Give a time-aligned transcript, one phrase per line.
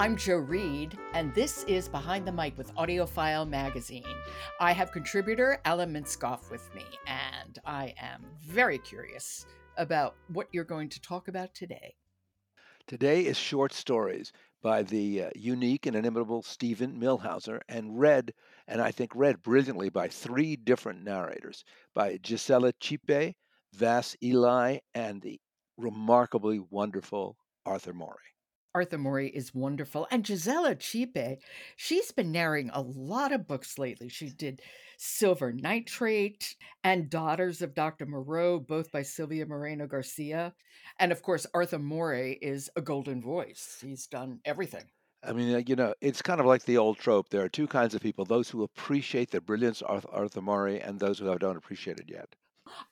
[0.00, 4.04] I'm Jo Reed, and this is Behind the Mic with AudioFile Magazine.
[4.60, 9.44] I have contributor Alan Minskoff with me, and I am very curious
[9.76, 11.96] about what you're going to talk about today.
[12.86, 14.32] Today is short stories
[14.62, 18.32] by the uh, unique and inimitable Steven Millhauser, and read,
[18.68, 23.34] and I think read brilliantly by three different narrators by Gisela Chípe,
[23.74, 25.40] Vas Eli, and the
[25.76, 28.37] remarkably wonderful Arthur Morey.
[28.74, 30.06] Arthur Morey is wonderful.
[30.10, 31.38] And Gisela Chípe,
[31.76, 34.08] she's been narrating a lot of books lately.
[34.08, 34.60] She did
[34.98, 38.06] Silver Nitrate and Daughters of Dr.
[38.06, 40.54] Moreau, both by Silvia Moreno-Garcia.
[40.98, 43.78] And of course, Arthur Morey is a golden voice.
[43.80, 44.84] He's done everything.
[45.22, 47.28] I mean, uh, you know, it's kind of like the old trope.
[47.28, 51.00] There are two kinds of people those who appreciate the brilliance of Arthur Morey and
[51.00, 52.34] those who don't appreciate it yet.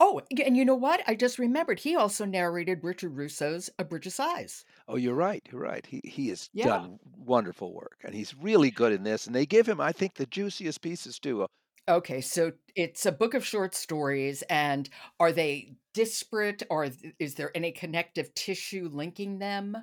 [0.00, 1.02] Oh, and you know what?
[1.06, 4.64] I just remembered he also narrated Richard Russo's A Bridge of Sighs.
[4.88, 5.46] Oh, you're right.
[5.52, 5.86] You're right.
[5.86, 6.72] He he has yeah.
[6.72, 9.24] done wonderful work, and he's really good in this.
[9.26, 11.42] And they give him, I think, the juiciest pieces too.
[11.42, 11.46] Uh
[11.88, 14.88] okay, so it's a book of short stories, and
[15.20, 19.76] are they disparate, or is there any connective tissue linking them?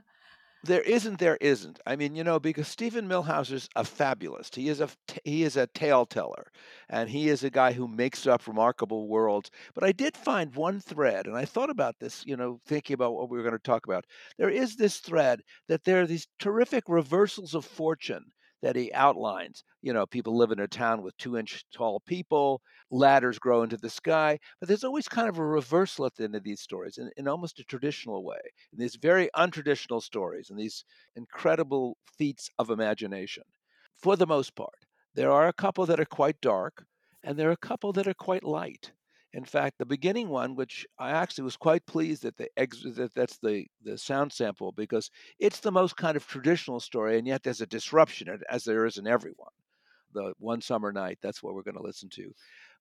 [0.64, 1.80] There isn't, there isn't.
[1.86, 4.56] I mean, you know, because Steven Millhauser's a fabulist.
[4.56, 4.90] He is a
[5.24, 6.52] he is a tale teller,
[6.90, 9.52] and he is a guy who makes up remarkable worlds.
[9.76, 13.14] But I did find one thread, and I thought about this, you know, thinking about
[13.14, 14.06] what we were going to talk about.
[14.38, 18.32] There is this thread that there are these terrific reversals of fortune
[18.64, 19.64] that he outlines.
[19.84, 23.78] You know, people live in a town with two inch tall people, ladders grow into
[23.78, 26.98] the sky, but there's always kind of a reversal at the end of these stories
[26.98, 28.40] in, in almost a traditional way,
[28.72, 33.44] in these very untraditional stories and these incredible feats of imagination.
[33.98, 36.86] For the most part, there are a couple that are quite dark,
[37.24, 38.94] and there are a couple that are quite light.
[39.34, 43.14] In fact, the beginning one, which I actually was quite pleased that the ex- that
[43.16, 45.10] that's the the sound sample because
[45.40, 48.98] it's the most kind of traditional story, and yet there's a disruption as there is
[48.98, 49.52] in everyone.
[50.14, 52.32] The one summer night, that's what we're going to listen to,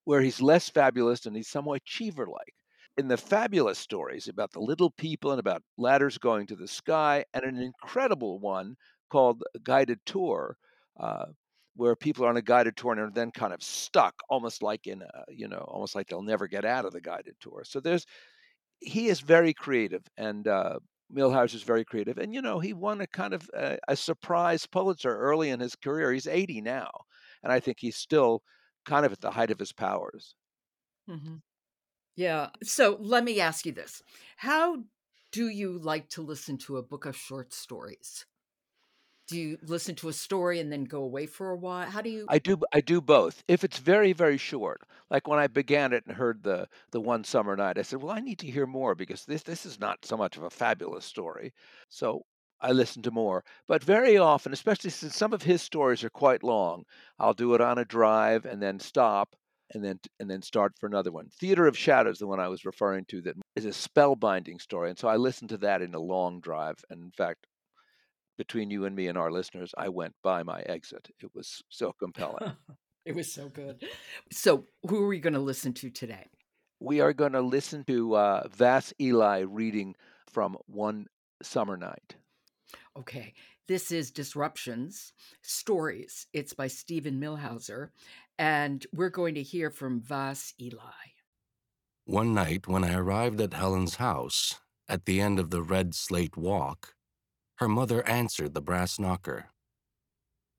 [0.04, 2.54] where he's less fabulous and he's somewhat Cheever-like.
[2.98, 7.24] In the fabulous stories about the little people and about ladders going to the sky,
[7.32, 8.76] and an incredible one
[9.08, 10.58] called Guided Tour,
[11.00, 11.26] uh,
[11.74, 14.86] where people are on a guided tour and are then kind of stuck, almost like
[14.86, 17.62] in a, you know, almost like they'll never get out of the guided tour.
[17.64, 18.06] So there's,
[18.80, 20.78] he is very creative, and uh,
[21.14, 24.66] Millhouse is very creative, and you know, he won a kind of a, a surprise
[24.66, 26.12] Pulitzer early in his career.
[26.12, 26.90] He's 80 now,
[27.42, 28.42] and I think he's still
[28.84, 30.34] kind of at the height of his powers.
[31.08, 31.36] Mm-hmm.
[32.16, 32.50] Yeah.
[32.62, 34.02] So let me ask you this:
[34.36, 34.84] How
[35.32, 38.26] do you like to listen to a book of short stories?
[39.28, 41.88] Do you listen to a story and then go away for a while?
[41.88, 42.26] How do you?
[42.28, 42.58] I do.
[42.72, 43.42] I do both.
[43.48, 47.24] If it's very, very short, like when I began it and heard the the one
[47.24, 50.04] summer night, I said, "Well, I need to hear more because this this is not
[50.04, 51.52] so much of a fabulous story."
[51.88, 52.24] So
[52.60, 53.44] I listen to more.
[53.66, 56.84] But very often, especially since some of his stories are quite long,
[57.18, 59.34] I'll do it on a drive and then stop
[59.74, 61.28] and then and then start for another one.
[61.28, 64.98] Theater of Shadows, the one I was referring to, that is a spellbinding story, and
[64.98, 66.84] so I listen to that in a long drive.
[66.90, 67.46] And in fact,
[68.36, 71.08] between you and me and our listeners, I went by my exit.
[71.20, 72.52] It was so compelling.
[73.04, 73.84] it was so good.
[74.30, 76.26] So, who are we going to listen to today?
[76.80, 79.94] We are going to listen to uh, Vas Eli reading
[80.30, 81.06] from One
[81.42, 82.16] Summer Night.
[82.98, 83.34] Okay.
[83.68, 86.26] This is Disruptions Stories.
[86.32, 87.90] It's by Steven Millhauser.
[88.38, 90.80] And we're going to hear from Vas Eli.
[92.04, 96.36] One night, when I arrived at Helen's house, at the end of the red slate
[96.36, 96.94] walk,
[97.56, 99.46] her mother answered the brass knocker.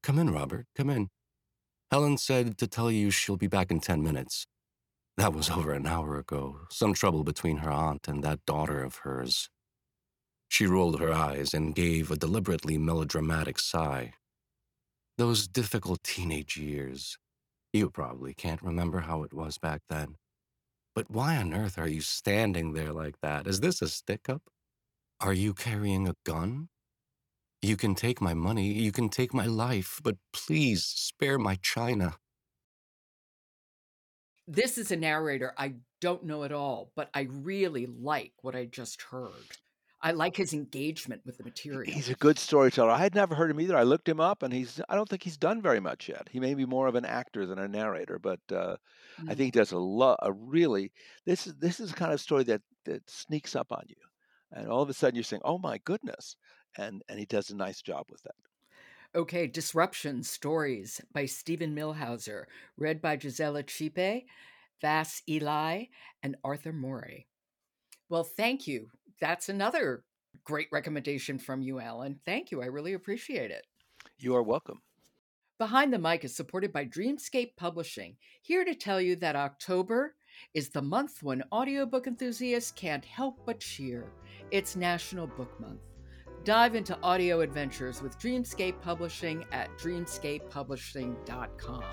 [0.01, 1.09] Come in, Robert, come in.
[1.91, 4.47] Helen said to tell you she'll be back in ten minutes.
[5.17, 8.97] That was over an hour ago, some trouble between her aunt and that daughter of
[8.97, 9.49] hers.
[10.49, 14.13] She rolled her eyes and gave a deliberately melodramatic sigh.
[15.17, 17.17] Those difficult teenage years.
[17.71, 20.15] You probably can't remember how it was back then.
[20.95, 23.47] But why on earth are you standing there like that?
[23.47, 24.43] Is this a stick up?
[25.19, 26.69] Are you carrying a gun?
[27.63, 32.15] You can take my money, you can take my life, but please spare my china.
[34.45, 38.65] This is a narrator I don't know at all, but I really like what I
[38.65, 39.31] just heard.
[40.01, 41.93] I like his engagement with the material.
[41.93, 42.91] He's a good storyteller.
[42.91, 43.77] I had never heard him either.
[43.77, 46.27] I looked him up, and he's I don't think he's done very much yet.
[46.29, 48.75] He may be more of an actor than a narrator, but uh,
[49.21, 49.29] mm.
[49.29, 50.19] I think he does a lot.
[50.21, 50.91] A really
[51.25, 53.95] this is this is the kind of story that that sneaks up on you,
[54.51, 56.35] and all of a sudden you're saying, "Oh my goodness!"
[56.77, 58.35] And and he does a nice job with that.
[59.15, 62.45] Okay, Disruption Stories by Steven Millhauser,
[62.77, 64.25] read by Gisela Chípe,
[64.81, 65.85] Vas Eli,
[66.23, 67.27] and Arthur Morey.
[68.09, 68.89] Well, thank you.
[69.21, 70.03] That's another
[70.43, 72.19] great recommendation from you, Alan.
[72.25, 72.63] Thank you.
[72.63, 73.67] I really appreciate it.
[74.17, 74.81] You are welcome.
[75.59, 80.15] Behind the Mic is supported by Dreamscape Publishing, here to tell you that October
[80.55, 84.11] is the month when audiobook enthusiasts can't help but cheer.
[84.49, 85.92] It's National Book Month.
[86.43, 91.83] Dive into audio adventures with Dreamscape Publishing at dreamscapepublishing.com.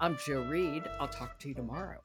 [0.00, 0.82] I'm Jo Reed.
[0.98, 2.00] I'll talk to you tomorrow.